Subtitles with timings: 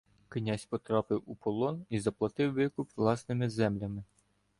[0.29, 4.03] Князь потрапив у полон і заплатив викуп власними землями.